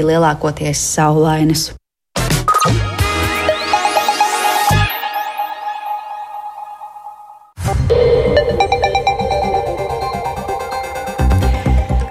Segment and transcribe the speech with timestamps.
[0.00, 1.68] lielākoties saulainas.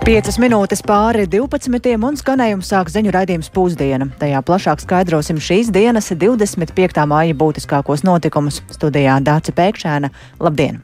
[0.01, 1.93] Piecas minūtes pāri 12.
[2.03, 4.09] un skanējums sāk ziņu raidījums pusdiena.
[4.19, 7.05] Tajā plašāk skaidrosim šīs dienas 25.
[7.07, 8.59] māja būtiskākos notikumus.
[8.75, 10.09] Studijā Dāca Pēkšēna.
[10.43, 10.81] Labdien!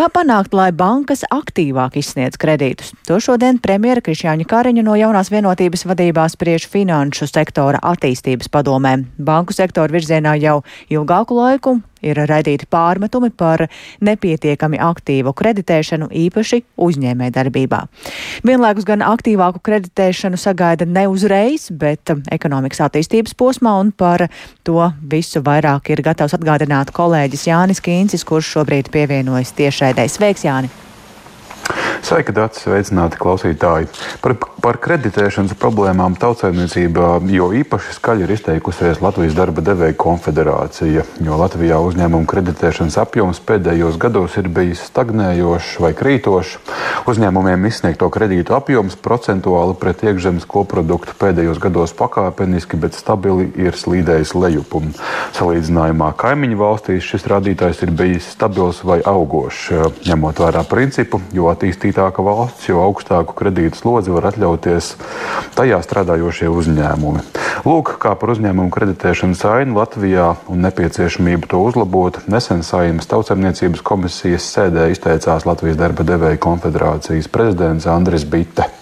[0.00, 2.94] Kā panākt, lai bankas aktīvāk izsniedz kredītus?
[3.04, 8.94] To šodien premjera Krišjāņa Kariņa no jaunās vienotības vadībā spriež finanšu sektora attīstības padomē.
[9.20, 13.66] Banku sektora virzienā jau ilgāku laiku ir raidīti pārmetumi par
[14.04, 17.82] nepietiekami aktīvu kreditēšanu, īpaši uzņēmē darbībā.
[18.46, 24.28] Vienlaikus gan aktīvāku kreditēšanu sagaida ne uzreiz, bet ekonomikas attīstības posmā, un par
[24.66, 30.08] to visu vairāk ir gatavs atgādināt kolēģis Jānis Kīncis, kurš šobrīd pievienojas tiešraidē.
[30.10, 30.89] Sveiks, Jāni!
[32.00, 33.88] Sveika, Dārts, sveicināti klausītāji.
[34.24, 41.38] Par, par kreditēšanas problēmām tautsēmniecībā jo īpaši skaļi ir izteikusies Latvijas darba devēja konfederācija, jo
[41.40, 46.56] Latvijā uzņēmumu kreditēšanas apjoms pēdējos gados ir bijis stagnējošs vai krītošs.
[47.10, 54.34] Uzņēmumiem izsniegto kredītu apjoms procentuāli pret iekšzemes koproduktu pēdējos gados pakāpeniski, bet stabili ir slīdējis
[54.36, 54.76] lejup.
[54.80, 54.92] Un
[55.36, 59.70] salīdzinājumā kaimiņu valstīs šis rādītājs ir bijis stabils vai augošs,
[60.08, 61.48] ņemot vērā principu, jo
[61.90, 64.94] attīstītāka valsts, jo augstāku kredītu slodzi var atļauties
[65.56, 67.22] tajā strādājošie uzņēmumi.
[67.66, 74.46] Lūk, kā par uzņēmumu kreditēšanas ainu Latvijā un nepieciešamību to uzlabot, nesen Saimnes tautsemniecības komisijas
[74.54, 78.79] sēdē izteicās Latvijas darba devēja konfederācijas prezidents Andris Bitte.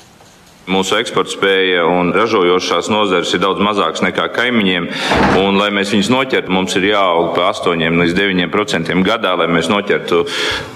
[0.68, 4.88] Mūsu eksporta spēja un ražojošās nozares ir daudz mazākas nekā kaimiņiem.
[5.40, 9.70] Un, lai mēs viņus noķertu, mums ir jāaug pa 8 līdz 9% gadā, lai mēs
[9.72, 10.24] noķertu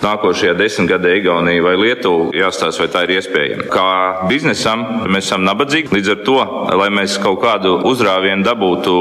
[0.03, 2.31] nākošajā desmitgadē Igauniju vai Lietuvu.
[2.37, 3.69] Jāstāsta, vai tā ir iespējama.
[3.73, 3.89] Kā
[4.31, 5.93] biznesam mēs esam nabadzīgi.
[5.93, 6.39] Līdz ar to,
[6.81, 8.95] lai mēs kaut kādu uzrāvienu dabūtu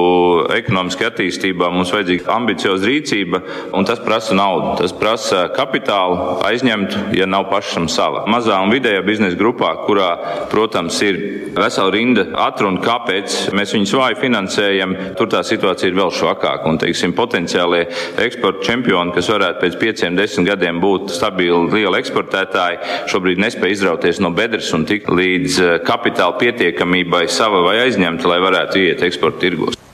[0.58, 3.42] ekonomiskajā attīstībā, mums vajadzīga ambicioza rīcība,
[3.78, 4.76] un tas prasa naudu.
[4.82, 8.26] Tas prasa kapitālu aizņemt, ja nav pašam sava.
[8.32, 10.12] Mazā un vidējā biznesa grupā, kurā,
[10.52, 14.96] protams, protams, ir vesela rinda atrunu, kāpēc mēs viņus vāji finansējam.
[15.18, 16.70] Tur tā situācija ir vēl švakāka.
[16.70, 17.86] Un, teiksim, potenciālie
[18.22, 22.82] eksporta čempioni, kas varētu pēc pieciem, desmit gadiem būt stabili lieli eksportētāji,
[23.12, 28.42] šobrīd nespēja izrauties no bedres un tikt līdz eh, kapitāla pietiekamībai sava vai aizņemta, lai
[28.44, 29.91] varētu iet eksporta tirgos.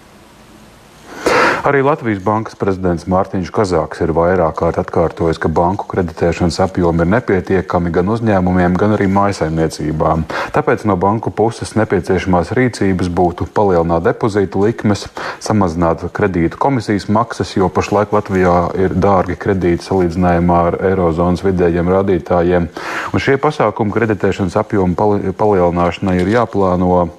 [1.67, 7.09] Arī Latvijas bankas prezidents Mārtiņš Kazāks ir vairāk kārt atkārtojis, ka banku kreditēšanas apjomi ir
[7.11, 10.23] nepietiekami gan uzņēmumiem, gan arī mājasaimniecībām.
[10.55, 15.09] Tāpēc no banku puses nepieciešamās rīcības būtu palielināt depozītu likmes,
[15.43, 22.69] samazināt kredītu komisijas maksas, jo pašlaik Latvijā ir dārgi kredīti salīdzinājumā ar Eirozonas vidējiem rādītājiem.
[23.11, 27.09] Un šie pasākumi kreditēšanas apjomu palielināšanai ir jāplāno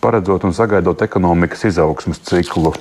[0.00, 2.72] paredzot un sagaidot ekonomikas izaugsmas ciklu.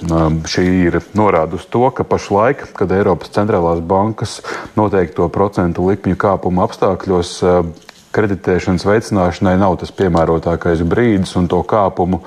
[0.49, 4.39] Šī ir norāda uz to, ka pašlaik, kad Eiropas centrālās bankas
[4.77, 7.39] noteikto procentu likmju kāpuma apstākļos
[8.15, 12.21] kreditēšanas veicināšanai nav tas piemērotākais brīdis, un to kāpumu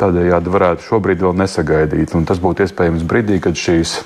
[0.00, 2.16] tādējādi varētu šobrīd vēl nesagaidīt.
[2.16, 3.98] Un tas būtu iespējams brīdī, kad šīs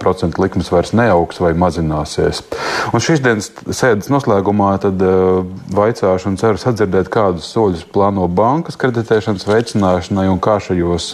[0.00, 2.42] procentu likmes vairs neaugs vai mazināsies.
[2.94, 5.00] Un šīs dienas sēdes noslēgumā tad
[5.74, 11.08] vaicāšu un ceru sadzirdēt, kādus soļus plāno bankas kreditēšanas veicināšanai un kā šajos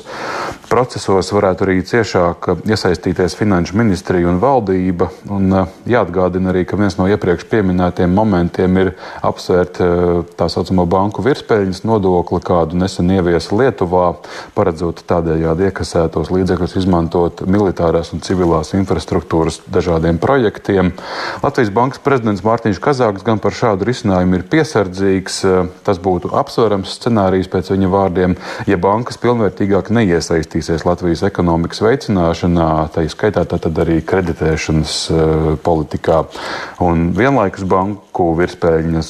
[0.71, 5.10] procesos varētu arī ciešāk iesaistīties finanšu ministrija un valdība.
[5.32, 5.50] Un
[5.88, 8.92] jāatgādina arī, ka viens no iepriekš pieminētiem momentiem ir
[9.27, 9.81] apsvērt
[10.38, 14.12] tā saucamo banku virspēļņas nodokli, kādu nesen ieviesa Lietuvā,
[14.54, 20.93] paredzot tādējādi iekasētos līdzekļus izmantot militārās un civilās civilās infrastruktūras dažādiem projektiem.
[21.43, 25.44] Latvijas Bankas prezidents Mārtiņš Kazāks gan par šādu risinājumu ir piesardzīgs.
[25.87, 33.06] Tas būtu apsverams scenārijs pēc viņa vārdiem, ja bankas pilnvērtīgāk neiesaistīsies Latvijas ekonomikas veicināšanā, tā
[33.06, 36.25] izskaitā tad arī kreditēšanas uh, politikā.
[36.83, 37.66] Un vienlaikus
[38.10, 39.09] banku virspēļņas,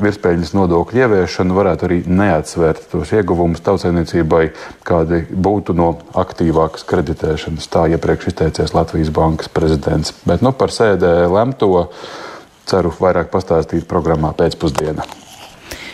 [0.00, 4.52] virspēļņas nodokļu ieviešana varētu arī neatsvērt tos ieguvumus tautsēmniecībai,
[4.84, 7.68] kādi būtu no aktīvākas kreditēšanas.
[7.68, 10.14] Tā iepriekš izteicies Latvijas Bankas prezidents.
[10.24, 11.90] Bet nu, par sēdē lemto
[12.66, 15.04] ceru vairāk pastāstīt programmā pēcpusdienā.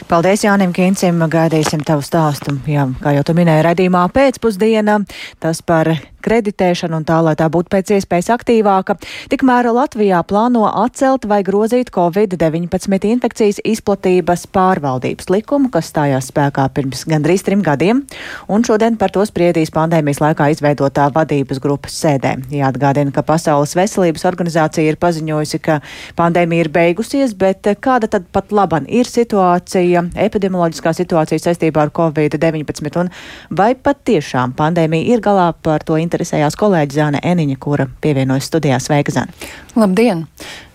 [0.08, 2.58] Paldies Jānim Kīncim, gaidīsim tavu stāstu.
[2.68, 5.00] Jā, kā jau tu minēji, redzīmā pēcpusdiena,
[5.40, 8.96] tas par kreditēšanu un tā, lai tā būtu pēc iespējas aktīvāka.
[9.32, 17.04] Tikmēr Latvijā plāno atcelt vai grozīt Covid-19 infekcijas izplatības pārvaldības likumu, kas stājās spēkā pirms
[17.10, 18.02] gandrīz trim gadiem,
[18.48, 22.36] un šodien par to spriedīs pandēmijas laikā izveidotā vadības grupas sēdē.
[22.54, 25.80] Jāatgādina, ka Pasaules veselības organizācija ir paziņojusi, ka
[26.18, 33.00] pandēmija ir beigusies, bet kāda tad pat laban ir situācija, epidemioloģiskā situācija saistībā ar Covid-19
[33.00, 33.10] un
[33.50, 38.78] vai pat tiešām pandēmija ir galā par to interesējās kolēģi Zāne Eniņa, kura pievienojas studijā.
[38.82, 39.34] Sveika, Zāne!
[39.75, 40.25] Labdien!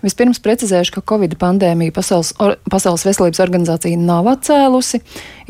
[0.04, 5.02] Vispirms precizēšu, ka Covid pandēmija Pasaules, or, Pasaules veselības organizācija nav atcēlusi.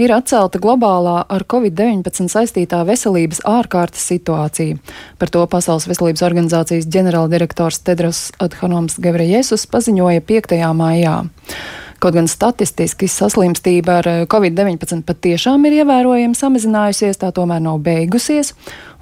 [0.02, 4.80] Ir atcelta globālā ar Covid-19 saistītā veselības ārkārtas situācija.
[5.22, 10.58] Par to Pasaules veselības organizācijas ģenerāldirektors Tedros Adhanoms Gevrejesus paziņoja 5.
[10.78, 11.20] maijā.
[12.00, 18.54] Kaut gan statistiski saslimstība ar covid-19 patiešām ir ievērojami samazinājusies, tā tomēr nav beigusies,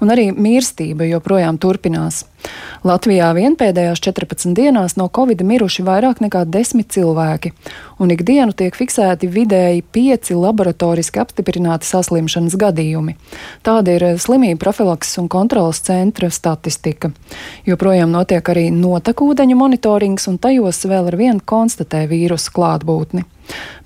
[0.02, 2.24] un arī mīlestība joprojām turpinās.
[2.86, 7.52] Latvijā vien pēdējās 14 dienās no covid miruši vairāk nekā 10 cilvēki,
[7.98, 13.16] un ikdienu tiek fiksēti vidēji 5 laboratoriski apstiprināti saslimšanas gadījumi.
[13.66, 17.10] Tāda ir slimību profilakses un kontrolas centra statistika.
[17.66, 23.26] Joprojām notiek arī notekūdeņu monitorings, un tajos vēl ar vienu konstatē vīrusu klātbūtni.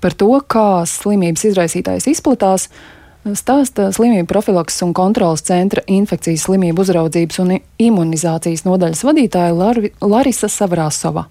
[0.03, 2.67] Par to, kā slimības izraisītājs izplatās,
[3.23, 10.49] Stāsta slimību profilakses un kontrolas centra infekcijas slimību uzraudzības un imunizācijas nodaļas vadītāja Lar Larisa
[10.51, 11.29] Savrāsova.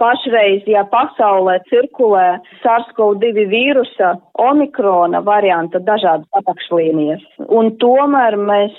[0.00, 2.26] Pašreiz, ja pasaulē cirkulē
[2.60, 4.14] SARS-CoV-2 vīrusa
[4.44, 8.76] omikrona varianta dažādas apakšlīnijas, un tomēr mēs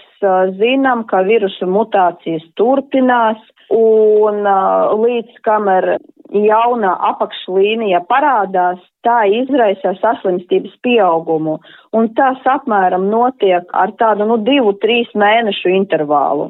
[0.61, 3.41] zinām, ka vīrusu mutācijas turpinās,
[3.73, 4.45] un
[5.01, 5.95] līdz kamēr
[6.31, 11.59] jauna apakšlīnija parādās, tā izraisa saslimstības pieaugumu,
[11.93, 16.49] un tas apmēram notiek ar tādu, nu, divu, trīs mēnešu intervālu.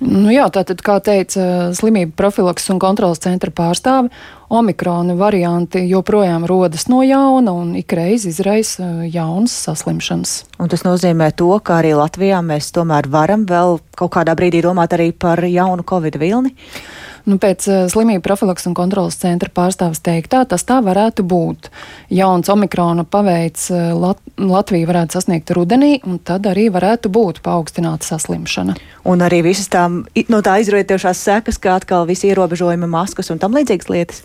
[0.00, 4.08] Nu jā, tātad, kā teica slimību profilaks un kontrolas centra pārstāve,
[4.48, 10.32] omikrona varianti joprojām rodas no jauna un ikreiz izraisa jaunas saslimšanas.
[10.56, 14.96] Un tas nozīmē to, ka arī Latvijā mēs tomēr varam vēl kaut kādā brīdī domāt
[14.96, 16.56] arī par jaunu covid vilni?
[17.28, 21.70] Nu, pēc uh, slimību profilaks un kontrolas centra pārstāvis teiktā, tas tā varētu būt.
[22.14, 28.06] Jauns omikrona paveids uh, Lat Latviju varētu sasniegt rudenī, un tad arī varētu būt paaugstināta
[28.08, 28.76] saslimšana.
[29.04, 33.56] Un arī visas tām no tā izrietošās sekas, kā atkal visi ierobežojumi, maskas un tam
[33.56, 34.22] līdzīgas lietas.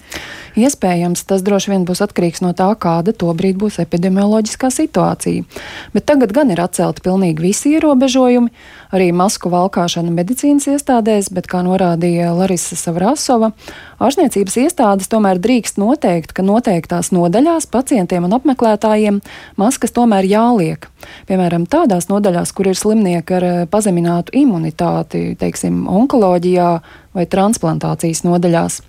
[0.56, 5.44] Iespējams, tas droši vien būs atkarīgs no tā, kāda tobrīd būs epidemioloģiskā situācija.
[5.92, 8.53] Bet tagad gan ir atcelti pilnīgi visi ierobežojumi,
[8.95, 13.51] arī masku valkāšana medicīnas iestādēs, bet, kā norādīja Larisa Savrasova,
[14.00, 19.19] ārstniecības iestādes tomēr drīkst noteikt, ka noteiktās nodaļās pacientiem un apmeklētājiem
[19.59, 20.88] maskas tomēr jāliek.
[21.27, 26.69] Piemēram, tādās nodaļās, kur ir slimnieki ar eh, pazeminātu imunitāti, teiksim, onkoloģijā
[27.15, 28.80] vai transplantācijas nodaļās.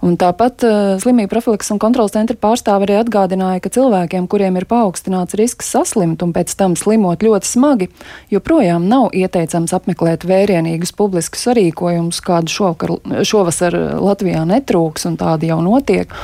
[0.00, 4.64] Un tāpat uh, slimību profilaks un kontrolas centra pārstāve arī atgādināja, ka cilvēkiem, kuriem ir
[4.70, 7.90] paaugstināts risks saslimt un pēc tam slimot ļoti smagi,
[8.32, 12.94] joprojām nav ieteicams apmeklēt vērienīgus publiskus sarīkojumus, kādu šovakar,
[13.28, 16.16] šovasar Latvijā netrūks un tādi jau notiek.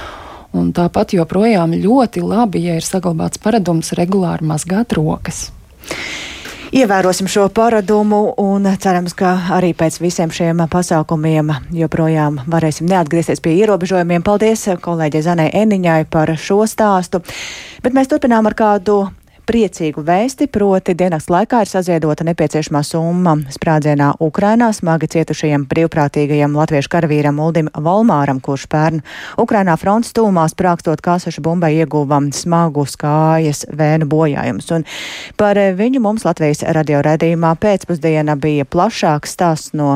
[0.56, 5.50] Un tāpat joprojām ļoti labi, ja ir saglabāts paradums regulāri mazgāt rokas.
[6.74, 13.52] Ievērosim šo paradumu un cerams, ka arī pēc visiem šiem pasākumiem joprojām varēsim neatgriezties pie
[13.60, 14.24] ierobežojumiem.
[14.26, 17.22] Paldies kolēģei Zanai Eniņai par šo stāstu.
[17.86, 18.98] Bet mēs turpinām ar kādu
[19.46, 26.90] priecīgu vēsti, proti dienas laikā ir saziedota nepieciešamā summa sprādzienā Ukrainā smagi cietušajam brīvprātīgajam latviešu
[26.90, 29.04] karavīram Uldim Volmāram, kurš pērn
[29.42, 34.72] Ukrainā fronts tūmā sprākstot kāsašu bumbai ieguva smagu skājas vēnu bojājumus.
[34.74, 34.86] Un
[35.38, 39.94] par viņu mums Latvijas radio redījumā pēcpusdiena bija plašāks stāsts no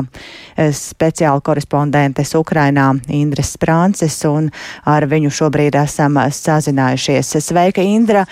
[0.55, 4.51] eh, speciāla korespondentes Ukrainā Indras Sprānces, un
[4.87, 7.35] ar viņu šobrīd esam sazinājušies.
[7.51, 8.25] Sveika, Indra!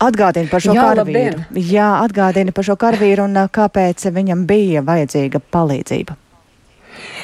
[0.00, 1.42] Atgādini par šo Jā, karavīru.
[1.44, 1.68] Labdien.
[1.70, 6.16] Jā, atgādini par šo karavīru un kāpēc viņam bija vajadzīga palīdzība.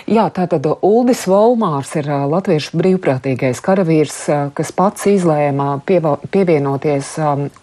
[0.07, 4.19] Jā, tātad Uldis Volmārs ir latviešu brīvprātīgais karavīrs,
[4.55, 7.09] kas pats izlēma pievienoties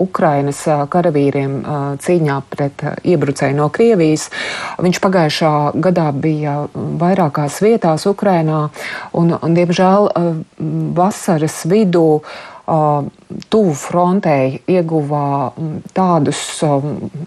[0.03, 0.59] Ukrainas
[0.91, 1.55] karavīriem
[2.03, 4.27] cīņā pret iebrucēju no Krievijas.
[4.83, 5.53] Viņš pagājušā
[5.87, 8.65] gadā bija vairākās vietās Ukrainā
[9.15, 10.11] un, un diemžēl,
[10.99, 12.07] vasaras vidū
[12.63, 15.51] tuvu frontei ieguva
[15.91, 16.39] tādus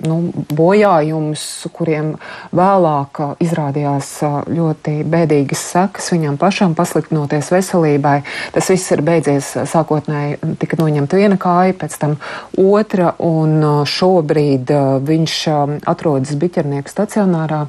[0.06, 0.16] nu,
[0.56, 1.42] bojājumus,
[1.76, 2.14] kuriem
[2.56, 4.08] vēlāk izrādījās
[4.48, 8.14] ļoti bēdīgas sekas viņam pašam, pasliktinoties veselībai.
[8.54, 12.16] Tas viss ir beidzies sākotnēji, tika noņemta viena kāja, pēc tam
[12.56, 14.72] otra, un šobrīd
[15.04, 15.36] viņš
[15.84, 17.66] atrodas biķernieku stacionārā.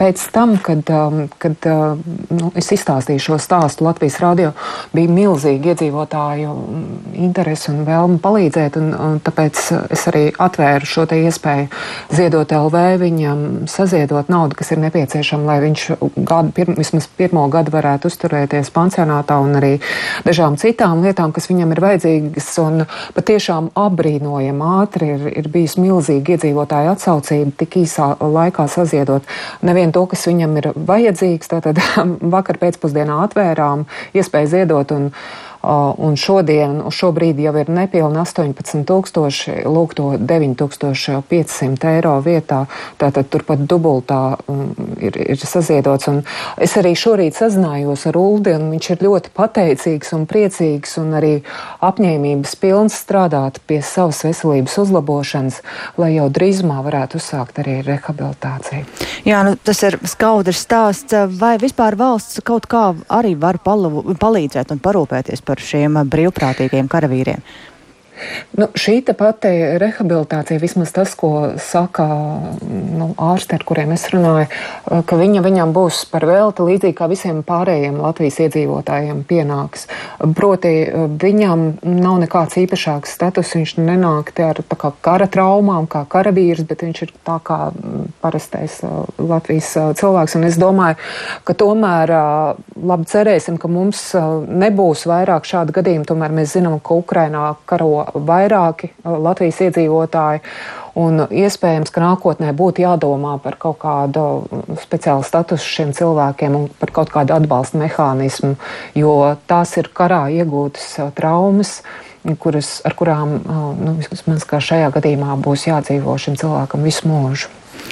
[0.00, 0.90] Pēc tam, kad,
[1.38, 1.70] kad
[2.34, 4.52] nu, es izstāstīju šo stāstu Latvijas radio,
[4.94, 6.63] bija milzīgi iedzīvotāju
[7.14, 9.60] interesi un vēlme palīdzēt, un, un tāpēc
[9.94, 11.68] es arī atvēru šo iespēju
[12.14, 17.74] ziedot LV, viņam saziedot naudu, kas ir nepieciešama, lai viņš gadu, pir, vismaz pirmo gadu
[17.74, 19.72] varētu uzturēties pansionātā un arī
[20.26, 22.50] dažām citām lietām, kas viņam ir vajadzīgas.
[22.64, 22.84] Un
[23.16, 29.26] patiešām apbrīnojami ātri ir, ir bijis milzīga iedzīvotāja atsaucība tik īsā laikā saziedot
[29.62, 31.50] nevienu to, kas viņam ir vajadzīgs.
[31.52, 31.80] Tātad
[32.36, 35.10] vakar pēcpusdienā atvērām iespēju ziedot un
[35.64, 42.64] Un šodien, uz šo brīdi jau ir nepilni 18,000, lūk, to 9,500 eiro vietā.
[43.00, 46.08] Tātad turpat dubultā um, ir, ir saziedots.
[46.10, 46.22] Un
[46.60, 51.32] es arī šorīt sazinājos ar Uldi, un viņš ir ļoti pateicīgs un priecīgs un arī
[51.84, 55.60] apņēmības pilns strādāt pie savas veselības uzlabošanas,
[56.00, 58.84] lai jau drīzumā varētu uzsākt arī rehabilitāciju.
[59.24, 61.14] Jā, nu, tas ir skaudrs stāsts.
[61.38, 67.42] Vai vispār valsts kaut kā arī var palīdzēt un parūpēties par par šiem brīvprātīgiem karavīriem?
[68.54, 69.50] Nu, šī pati
[69.82, 72.06] rehabilitācija, vismaz tas, ko saka
[72.62, 74.46] nu, ārsti, ar kuriem es runāju,
[75.08, 79.88] ka viņa viņam būs par velti līdzīgi kā visiem pārējiem Latvijas iedzīvotājiem pienāks.
[80.38, 80.72] Proti,
[81.24, 86.86] viņam nav nekāds īpašāks status, viņš nenāk te ar kā, kara traumām, kā karavīrs, bet
[86.86, 87.58] viņš ir tā kā
[88.22, 88.80] parastais
[89.18, 90.38] Latvijas cilvēks.
[90.38, 91.00] Un es domāju,
[91.44, 92.14] ka tomēr
[92.74, 96.06] labi cerēsim, ka mums nebūs vairāk šādu gadījumu.
[96.08, 100.42] Tomēr mēs zinām, ka Ukrainā karo vairāki uh, Latvijas iedzīvotāji.
[100.94, 104.44] Un iespējams, ka nākotnē būtu jādomā par kaut kādu
[104.78, 108.54] speciālu statusu šiem cilvēkiem un par kaut kādu atbalsta mehānismu,
[108.94, 109.16] jo
[109.50, 111.80] tās ir karā iegūtas uh, traumas,
[112.38, 117.50] kuras, ar kurām, uh, nu, vismaz kā šajā gadījumā, būs jādzīvo šim cilvēkam visu mūžu.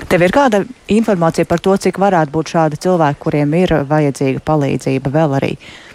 [0.08, 5.12] Tev ir kāda informācija par to, cik varētu būt šādi cilvēki, kuriem ir vajadzīga palīdzība
[5.12, 5.56] vēl arī?
[5.58, 5.91] Uh,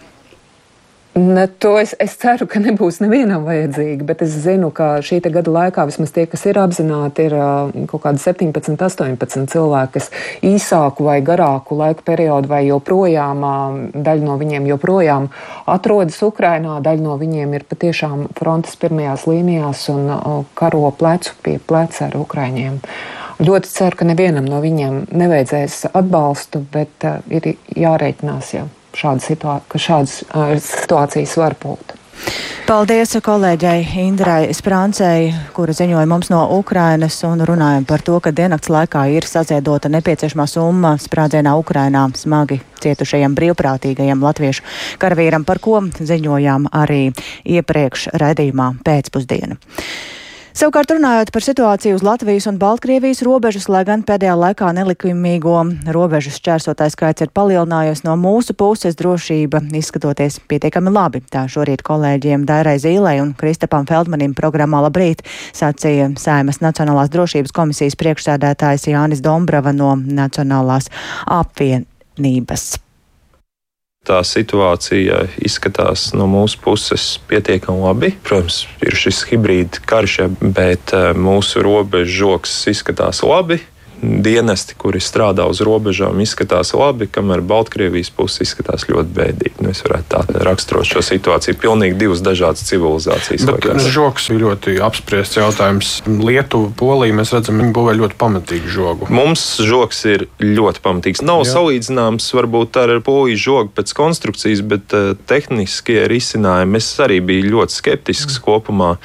[1.17, 5.50] Ne, to es, es ceru, ka nebūs nevienam vajadzīga, bet es zinu, ka šī gada
[5.50, 7.33] laikā vismaz tie, kas ir apzināti, ir
[7.89, 10.12] kaut kādi 17, 18 cilvēki, kas
[10.45, 13.41] īsāku vai garāku laiku periodu vai joprojām,
[13.97, 15.31] daļa no viņiem joprojām
[15.65, 22.12] atrodas Ukrainā, daļa no viņiem ir patiešām frontes pirmajās līnijās un karo plecu pie pleca
[22.12, 22.77] ar Ukraiņiem.
[23.41, 29.82] Ļoti ceru, ka nevienam no viņiem nevajadzēs atbalstu, bet ir jārēķinās jau šāda situā ka
[29.82, 31.98] šādas uh, situācijas var būt.
[32.68, 38.72] Paldies kolēģei Indrai Sprāncei, kura ziņoja mums no Ukrainas un runājam par to, ka diennakts
[38.74, 44.68] laikā ir saziedota nepieciešamā summa sprādzienā Ukrainā smagi cietušajam brīvprātīgajam latviešu
[45.00, 47.01] karavīram, par ko ziņojām arī
[47.46, 49.62] iepriekš raidījumā pēcpusdienu.
[50.57, 55.59] Savukārt runājot par situāciju uz Latvijas un Baltkrievijas robežas, lai gan pēdējā laikā nelikumīgo
[55.93, 61.21] robežu šķērsotāju skaits ir palielinājies no mūsu puses, drošība izskatoties pietiekami labi.
[61.29, 65.21] Tā šorīt kolēģiem Dairai Zīlei un Kristapam Feldmanim programmā Labrīt
[65.53, 70.89] sacīja Saimas Nacionālās drošības komisijas priekšsēdētājs Jānis Dombrava no Nacionālās
[71.37, 72.69] apvienības
[74.07, 78.11] tā situācija izskatās no mūsu puses pietiekami labi.
[78.27, 83.61] Protams, ir šis hibrīd karš, bet eh, mūsu robežu žoks izskatās labi
[84.01, 89.63] dienesti, kuri strādā uz robežām, izskatās labi, kamēr Baltkrievijas puse izskatās ļoti bēdīgi.
[89.63, 91.58] Nu, es varētu tā raksturot šo situāciju.
[91.62, 93.48] Pilnīgi divas dažādas civilizācijas.
[93.50, 95.94] Bet žoks bija ļoti apspriests jautājums.
[96.08, 99.10] Lietuva, Polija, mēs redzam, viņi būvē ļoti pamatīgu žogu.
[99.13, 101.24] Mums žoks ir ļoti pamatīgs.
[101.25, 101.56] Nav Jā.
[101.58, 107.80] salīdzināms varbūt ar poliju žogu pēc konstrukcijas, bet uh, tehniskie risinājumi es arī biju ļoti
[107.82, 108.46] skeptisks mm.
[108.46, 108.96] kopumā.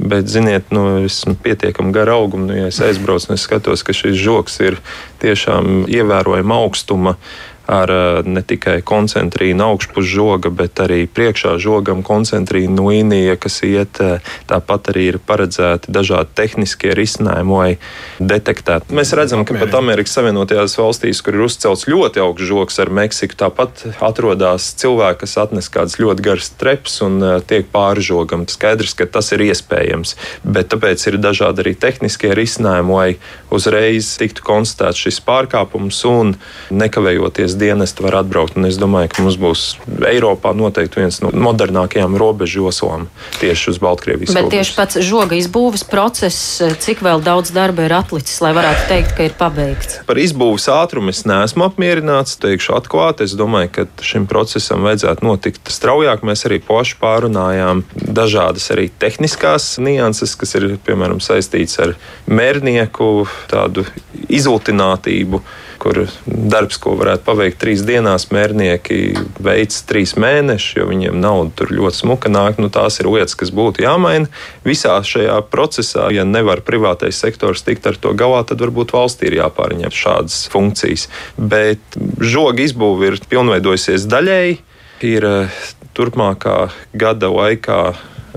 [0.00, 2.46] Bet, ziniet, nu, esmu pietiekami gara auguma.
[2.48, 4.78] Nu, ja es aizbraucu un es skatos, ka šis žoks ir
[5.20, 7.16] tiešām ievērojama augstuma
[7.70, 14.00] ar eh, ne tikai koncentrīnu augšpus žoga, bet arī priekšā žogam koncentrīnu līnija, kas iet.
[14.02, 14.18] Eh,
[14.50, 17.70] tāpat arī ir paredzēti dažādi tehniskie risinājumi, lai
[18.18, 18.90] detektētu.
[18.96, 23.38] Mēs redzam, ka pat Amerikas Savienotajās valstīs, kur ir uzcelts ļoti augsts žoks ar Meksiku,
[23.44, 28.48] tāpat atrodas cilvēki, kas atnes kādas ļoti garas trepas un eh, tiek pāri žogam.
[28.50, 33.10] Skaidrs, ka tas ir iespējams, bet tāpēc ir dažādi arī tehniskie risinājumi, lai
[33.54, 36.34] uzreiz tiktu konstatēts šis pārkāpums un
[36.74, 38.56] nekavējoties dienesti var atbraukt.
[38.58, 39.64] Un es domāju, ka mums būs
[40.10, 43.06] Eiropā noteikti viens no modernākajām robežu joslām
[43.40, 44.34] tieši uz Baltkrievijas.
[44.34, 44.56] Bet robežas.
[44.56, 49.28] tieši pats žoga izbūves process, cik vēl daudz darba ir atlicis, lai varētu teikt, ka
[49.28, 50.00] ir pabeigts?
[50.08, 53.28] Par izbūves ātrumu es neesmu apmierināts, teikšu atklāti.
[53.28, 56.24] Es domāju, ka šim procesam vajadzētu notikt straujāk.
[56.26, 61.96] Mēs arī paši pārunājām dažādas arī tehniskās nianses, kas ir piemēram saistīts ar
[62.30, 63.86] mērnieku tādu
[64.28, 65.42] izultinātību
[65.80, 68.98] kur darbs, ko varētu paveikt trīs dienās, mērnieki
[69.42, 72.60] veic trīs mēnešus, jo viņiem nauda tur ļoti smuka nāk.
[72.60, 74.28] Nu, tās ir lietas, kas būtu jāmaina.
[74.66, 79.40] Visā šajā procesā, ja nevar privātais sektors tikt ar to galā, tad varbūt valstī ir
[79.40, 81.08] jāpārņem šādas funkcijas.
[81.36, 84.60] Bet žoga izbūve ir pilnveidojusies daļēji.
[85.10, 85.60] Ir eh,
[85.96, 86.58] turpmākā
[86.92, 87.82] gada laikā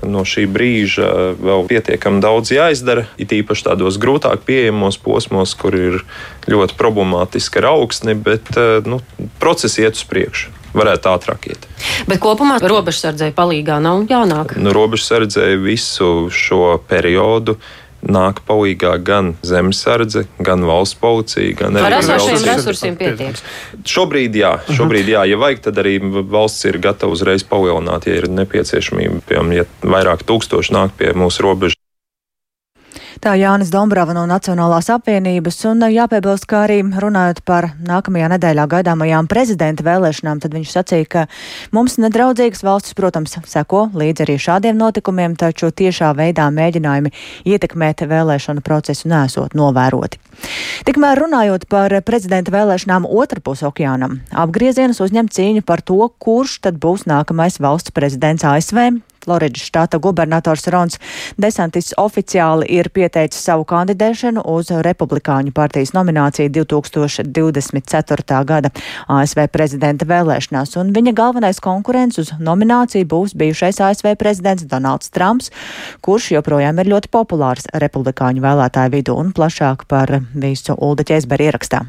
[0.08, 3.06] no šī brīža vēl pietiekami daudz jāizdara.
[3.22, 6.02] It īpaši tādos grūtāk pieejamos posmos, kur ir
[6.50, 9.02] ļoti problemātiski ar augsni, bet eh, nu,
[9.42, 10.60] procesi iet uz priekšu.
[10.74, 11.68] Varētu ātrāk iet.
[12.10, 14.56] Bet kopumā robežsardzei palīdzīgā nav jānāk.
[14.58, 17.60] Nu, robežsardzei visu šo periodu
[18.04, 23.40] nāk palīdzīgā gan zemesardze, gan valsts policija, gan Ar arī vēl- resursiem pietiek.
[23.84, 25.24] Šobrīd jā, šobrīd jā.
[25.30, 29.22] Ja vajag, tad arī valsts ir gatava uzreiz palielināt, ja ir nepieciešamība.
[29.28, 31.80] Piemēram, ja vairāk tūkstoši nāk pie mūsu robežas.
[33.24, 39.30] Tā Jānis Dombrava no Nacionālās apvienības un jāpiebilst, ka arī runājot par nākamajā nedēļā gaidāmajām
[39.32, 41.24] prezidenta vēlēšanām, tad viņš sacīja, ka
[41.72, 47.14] mums nedraudzīgas valstis, protams, seko līdz arī šādiem notikumiem, taču tiešā veidā mēģinājumi
[47.48, 50.20] ietekmēt vēlēšanu procesu nesot novēroti.
[50.84, 57.08] Tikmēr runājot par prezidenta vēlēšanām otrpus okeānam, apgriezienus uzņem cīņu par to, kurš tad būs
[57.08, 59.00] nākamais valsts prezidents ASV.
[59.24, 61.00] Floridas štata gubernators Rons
[61.38, 68.44] Desantis oficiāli ir pieteicis savu kandidēšanu uz Republikāņu partijas nomināciju 2024.
[68.50, 68.74] gada
[69.08, 75.52] ASV prezidenta vēlēšanās, un viņa galvenais konkurents uz nomināciju būs bijušais ASV prezidents Donalds Trumps,
[76.04, 81.86] kurš joprojām ir ļoti populārs republikāņu vēlētāju vidū un plašāk par visu Ulda Ķēzberi ierakstā.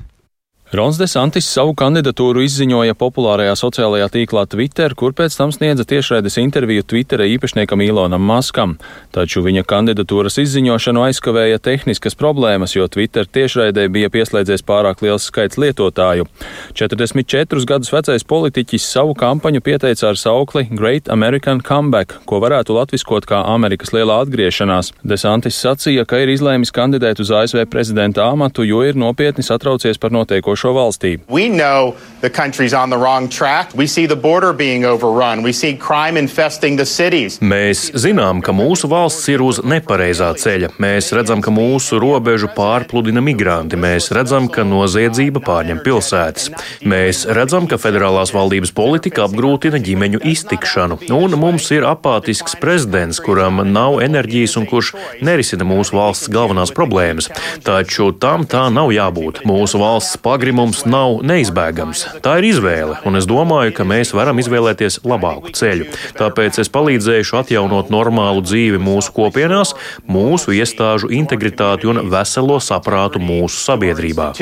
[0.72, 6.82] Rons Desantis savu kandidatūru izziņoja populārajā sociālajā tīklā Twitter, kur pēc tam sniedza tiešraides interviju
[6.88, 8.78] Twittera īpašniekam Ilonam Maskam.
[9.12, 15.60] Taču viņa kandidatūras izziņošanu aizkavēja tehniskas problēmas, jo Twitter tiešraidē bija pieslēdzies pārāk liels skaits
[15.60, 16.24] lietotāju.
[16.72, 23.28] 44 gadus vecais politiķis savu kampaņu pieteica ar saukli Great American Comeback, ko varētu latviskot
[23.28, 24.94] kā Amerikas lielā atgriešanās.
[25.04, 30.16] Desantis sacīja, ka ir izlēmis kandidēt uz ASV prezidenta amatu, jo ir nopietni satraucies par
[30.16, 31.18] notiekošo šo valstī.
[31.28, 33.74] We know the country's on the wrong track.
[33.74, 35.42] We see the border being overrun.
[35.42, 37.38] We see crime infesting the cities.
[37.40, 40.72] Mēs zinām, ka mūsu valsts ir uz nepareizā ceļa.
[40.80, 43.76] Mēs redzam, ka mūsu robežu pārpludina migranti.
[43.80, 46.50] Mēs redzam, ka noziedzība pārņem pilsētas.
[46.88, 51.00] Mēs redzam, ka federālās valdības politika apgrūtina ģimeņu iztikšanu.
[51.14, 57.28] Un mums ir apātisks prezidents, kuram nav enerģijas un kurš nerisina mūsu valsts galvenās problēmas.
[57.64, 59.42] Taču tam tā nav jābūt.
[59.48, 62.02] Mūsu valsts pagrimums nav neizbēgams.
[62.20, 65.86] Tā ir izvēle, un es domāju, ka mēs varam izvēlēties labāku ceļu.
[66.18, 69.72] Tāpēc es palīdzēšu atjaunot normālu dzīvi mūsu kopienās,
[70.04, 74.34] mūsu iestāžu integritāti un veselo saprātu mūsu sabiedrībā.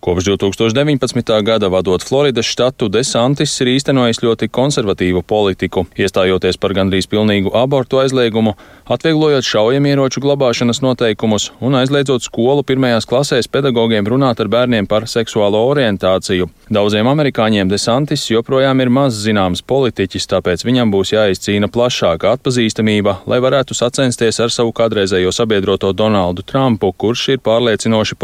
[0.00, 1.42] Kopš 2019.
[1.42, 8.00] gada vadot Floridas štatu, Desantis ir īstenojis ļoti konservatīvu politiku, iestājoties par gandrīz pilnīgu abortu
[8.02, 8.56] aizliegumu,
[8.90, 15.62] atvieglojot šaujamieroču glabāšanas noteikumus un aizliedzot skolu pirmajās klasēs pedagogiem runāt ar bērniem par seksuālo
[15.70, 16.50] orientāciju.
[16.70, 23.40] Daudziem amerikāņiem Desantis joprojām ir maz zināms politiķis, tāpēc viņam būs jāizcīna plašāka atpazīstamība, lai
[23.42, 28.18] varētu sacensties ar savu kādreizējo sabiedroto Donaldu Trumpu, kurš ir pārliecinoši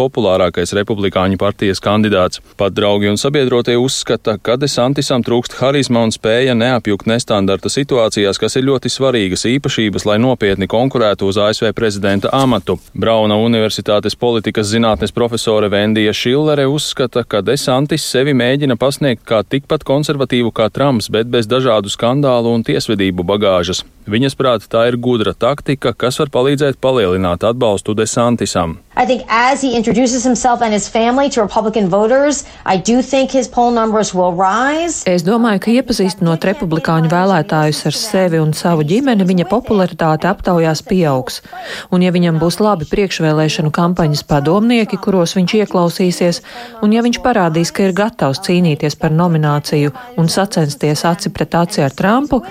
[0.56, 2.40] populārākais republikāņu partijas kandidāts.
[2.56, 8.56] Pat draugi un sabiedrotie uzskata, ka Desantisam trūkst harizma un spēja neapjukt nestandarta situācijās, kas
[8.56, 12.78] ir ļoti svarīgas īpašības, lai nopietni konkurētu uz ASV prezidenta amatu.
[12.94, 19.84] Brauna Universitātes politikas zinātnes profesore Vendija Šillere uzskata, ka Desantis sevi mēģina pasniegt kā tikpat
[19.84, 23.84] konservatīvu kā Trumps, bet bez dažādu skandālu un tiesvedību bagāžas.
[24.06, 28.78] Viņas prāt, tā ir gudra taktika, kas var palīdzēt palielināt atbalstu Desantisam.
[28.96, 33.30] I think as he introduces himself and his family to Republican voters, I do think
[33.30, 35.02] his poll numbers will rise.
[35.06, 41.40] Es domāju, ka iepazīstinot republikāņu vēlētājus ar sevi un savu ģimeni, viņa popularitāte aptaujās pieaugs.
[41.90, 46.40] Un ja viņam būs labi priekšvēlēšanu kampaņas padomnieki, kuros viņš ieklausīsies,
[46.86, 51.82] un ja viņš parādīs, ka ir gatavs cīnīties par nomināciju un sacensties aci pret aci
[51.82, 52.44] ar Trumpu,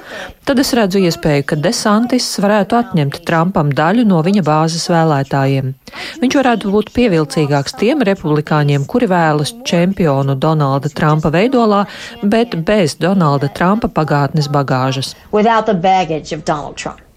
[0.43, 5.71] tad es redzu iespēju, ka Desantis varētu atņemt Trumpam daļu no viņa bāzes vēlētājiem.
[6.21, 11.83] Viņš varētu būt pievilcīgāks tiem republikāņiem, kuri vēlas čempionu Donalda Trumpa veidolā,
[12.35, 15.13] bet bez Donalda Trumpa pagātnes bagāžas.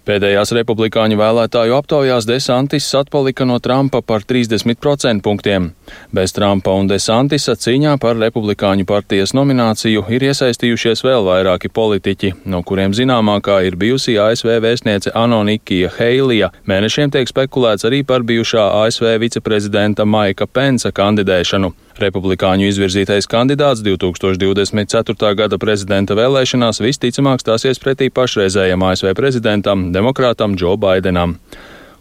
[0.07, 5.71] Pēdējās republikāņu vēlētāju aptaujās Desantis atpalika no Trumpa par 30% punktiem.
[6.15, 12.63] Bez Trumpa un Desantisa cīņā par republikāņu partijas nomināciju ir iesaistījušies vēl vairāki politiķi, no
[12.63, 16.53] kuriem zināmākā ir bijusī ASV vēstniece Anonikija Heilija.
[16.69, 21.73] Mēnešiem tiek spekulēts arī par bijušā ASV viceprezidenta Maika Pensa kandidēšanu.
[21.99, 25.33] Republikāņu izvirzītais kandidāts 2024.
[25.35, 31.37] gada prezidenta vēlēšanās visticamāk stāsies pretī pašreizējam ASV prezidentam, demokrātam Džo Baidenam.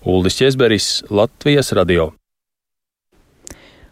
[0.06, 2.12] Uldis Česberis, Latvijas radio.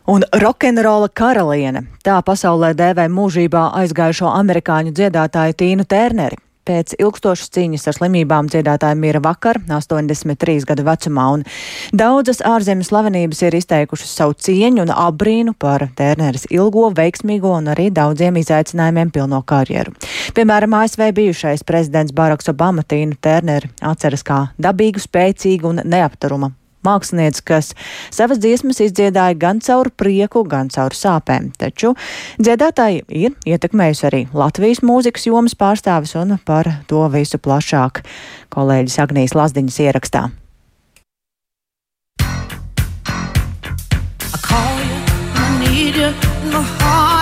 [0.06, 6.38] Un rokenrola karaliene tā pasaulē dēvē mūžībā aizgājušo amerikāņu dziedātāju Tīnu Tērneri.
[6.66, 11.44] Pēc ilgstošas cīņas ar slimībām dziedātāja mira vakar, 83 gadu vecumā, un
[11.94, 17.88] daudzas ārzemes slavenības ir izteikušas savu cieņu un abrīnu par Tērneres ilgo, veiksmīgo un arī
[17.94, 19.94] daudziem izaicinājumiem pilno karjeru.
[20.34, 26.50] Piemēram, ASV bijušais prezidents Baraks Obama Tīnu Tērneri atceras kā dabīgu, spēcīgu un neapturuma
[26.86, 27.72] mākslinieci, kas
[28.14, 31.50] savas dziesmas izdziedāja gan caur prieku, gan caur sāpēm.
[31.58, 31.94] Taču
[32.38, 38.04] dziedātāji ir ietekmējusi arī Latvijas mūzikas jomas pārstāvis un par to visu plašāk
[38.54, 40.28] kolēģis Agnijas Lazdiņas ierakstā.
[44.26, 44.98] I call you,
[45.34, 46.10] I need you,
[46.52, 47.15] my heart's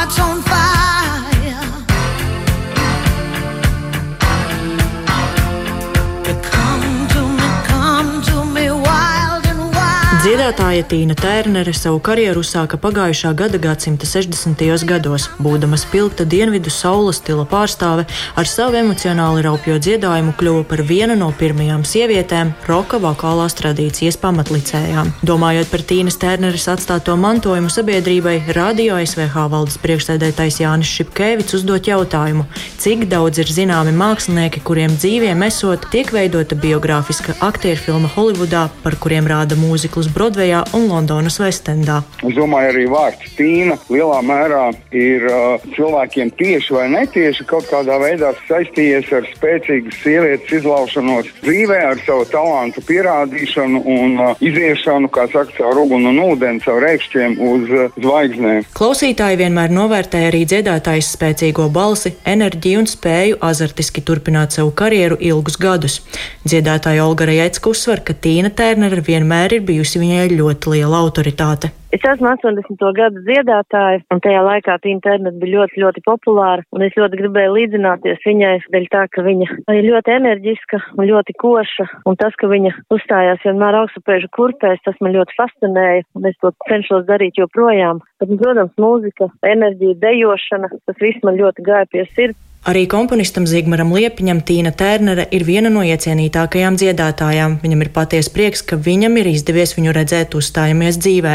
[10.44, 14.60] Dziedātāja Tīna Tērnere savu karjeru uzsāka pagājušā gada gadsimta 60.
[14.84, 18.04] gados, būdama spilgta dienvidu saules stila pārstāve,
[18.36, 25.14] ar savu emocionāli raupjo dziedājumu kļuva par vienu no pirmajām sievietēm roka vokālās tradīcijas pamatlicējām.
[25.24, 32.44] Domājot par Tīnas Tērneres atstāto mantojumu sabiedrībai, radio SVH valdes priekšsēdētājs Jānis Šipkēvits uzdot jautājumu,
[32.84, 39.00] cik daudz ir zināmi mākslinieki, kuriem dzīviem esot, tiek veidota biogrāfiska aktieru filma Holivudā, par
[39.00, 42.00] kuriem rāda mūziklus Brodvejā un Londonas Vestendā.
[42.26, 48.00] Es domāju, arī vārds Tīna lielā mērā ir uh, cilvēkiem tieši vai netieši kaut kādā
[48.02, 55.28] veidā saistījies ar spēcīgas sievietes izlaušanos dzīvē, ar savu talantu pierādīšanu un uh, iziešanu, kā
[55.30, 58.66] saka, caur uguni un ūdeni, caur rēkšķiem uz uh, zvaigznēm.
[58.74, 65.60] Klausītāji vienmēr novērtēja arī dziedātājas spēcīgo balsi, enerģiju un spēju azartiski turpināt savu karjeru ilgus
[65.62, 66.00] gadus.
[66.42, 71.70] Dziedātāja Olga Rejecka uzsver, ka Tīna Tērnere vienmēr ir bijusi viņai ļoti liela autoritāte.
[71.94, 72.80] Es esmu 80.
[72.96, 77.52] gadu dziedātāja, un tajā laikā Tīna Tērners bija ļoti, ļoti populāra, un es ļoti gribēju
[77.54, 82.50] līdzināties viņai, dēļ tā, ka viņa ir ļoti enerģiska un ļoti koša, un tas, ka
[82.50, 88.02] viņa uzstājās vienmēr augstupēžu kurpēs, tas man ļoti fascinēja, un es to cenšos darīt joprojām.
[88.18, 92.40] Bet, protams, mūzika, enerģija, dejošana, tas viss man ļoti gāja pie sirds.
[92.64, 97.58] Arī komponistam Zigmaram Liepiņam Tīna Tērnere ir viena no iecienītākajām dziedātājām.
[97.60, 101.34] Viņam ir paties prieks, ka viņam ir izdevies viņu redzēt uzstājamies dzīvē.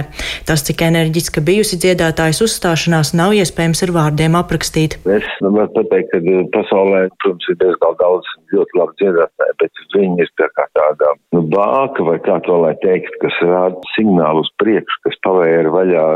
[0.49, 4.97] Tas, cik enerģiska bijusi dziedātājas uzstāšanās, nav iespējams ar vārdiem aprakstīt.
[5.05, 10.25] Es varu pateikt, ka eh, pasaulē, protams, ir diezgan daudz ļoti labu dziedātāju, bet viņi
[10.25, 14.49] ir tā kā tāda nu, bāka vai kā to lai teikt, kas rāda signālu uz
[14.57, 16.07] priekšu, kas pavēra vaļā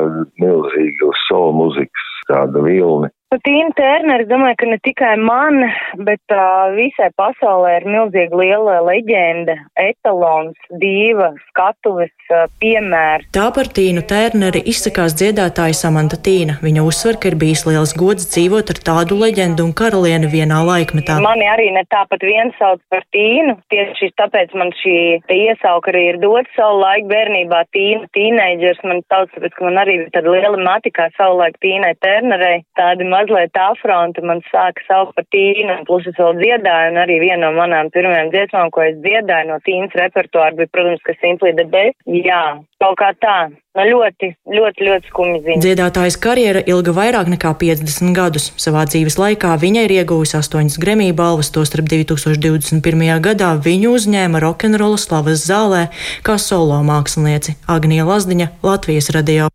[0.42, 3.14] milzīgu soul muzikas tādu vilni.
[3.42, 5.64] Tīna Tērneri, domāju, ka ne tikai man,
[6.06, 13.26] bet uh, visai pasaulē ir milzīgi liela leģenda, etalons, dīva, skatuves uh, piemērs.
[13.34, 16.60] Tā par Tīnu Tērneri izsakās dziedātāja Samanta Tīna.
[16.62, 21.18] Viņa uzsver, ka ir bijis liels gods dzīvot ar tādu leģendu un karalieni vienā laikmetā.
[21.24, 24.98] Mani arī ne tāpat vien sauc par Tīnu, tieši tāpēc man šī
[25.34, 29.98] iesauka arī ir dot savu laiku bērnībā Tīna, tīneidžers man sauc, tāpēc, ka man arī
[30.04, 35.16] bija tāda liela mati kā savu laiku Tīnai Tērnerei, tādi mazliet afronti man sāka saukt
[35.16, 39.00] par tīnu, plus es vēl dziedāju, un arī viena no manām pirmajām dziesmām, ko es
[39.04, 41.98] dziedāju no tīnas repertuāra, bija, protams, ka Simply the Best.
[42.06, 43.38] Jā, kaut kā tā.
[43.74, 45.64] Nu, ļoti, ļoti, ļoti skumji ziņa.
[45.64, 48.52] Dziedātājas karjera ilga vairāk nekā 50 gadus.
[48.62, 53.02] Savā dzīves laikā viņa ir ieguvusi astoņas Grammy balvas, tostarp 2021.
[53.26, 55.88] gadā viņu uzņēma rokenrola slavas zālē
[56.28, 59.50] kā solo mākslinieci Agnija Lazdiņa Latvijas radio.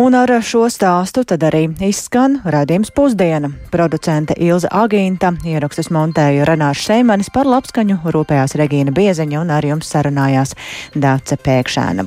[0.00, 3.50] Un ar šo stāstu tad arī izskan raidījums pusdiena.
[3.68, 9.90] Producente Ilza Agīnta, ierakstus montēja Renāša Seimanis par labskaņu, rūpējās Regīna Biezeņa un ar jums
[9.92, 10.54] sarunājās
[10.96, 12.06] Dāce Pēkšēna.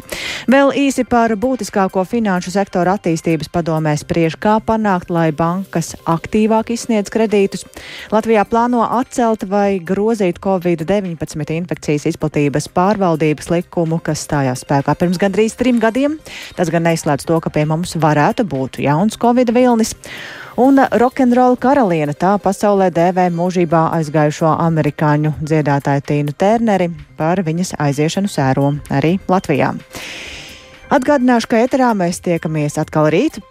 [0.49, 7.13] Vēl īsi par būtiskāko finanšu sektoru attīstības padomē spriež, kā panākt, lai bankas aktīvāk izsniedz
[7.13, 7.61] kredītus.
[8.09, 15.59] Latvijā plāno atcelt vai grozīt Covid-19 infekcijas izplatības pārvaldības likumu, kas stājās spēkā pirms gandrīz
[15.61, 16.17] trim gadiem.
[16.57, 19.93] Tas gan neizslēdz to, ka pie mums mums varētu būt jauns covid vilnis.
[20.63, 28.29] Un rokenrola karaliene tā pasaulē dēvē mūžībā aizgājušo amerikāņu dziedātāju Tīnu Terneri par viņas aiziešanu
[28.29, 29.73] sēro arī Latvijā.
[30.93, 33.41] Atgādināšu, ka eterā mēs tiekamies atkal rīt.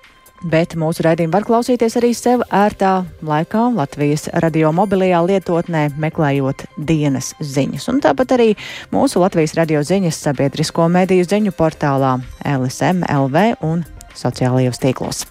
[0.43, 7.31] Bet mūsu raidījumu var klausīties arī sev ērtā laikā Latvijas radio mobilajā lietotnē, meklējot dienas
[7.39, 7.87] ziņas.
[7.93, 8.49] Un tāpat arī
[8.91, 15.27] mūsu Latvijas radio ziņas sabiedrisko mediju ziņu portālā LSM LV un sociālajos tīklos.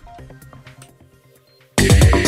[1.82, 2.21] Yeah.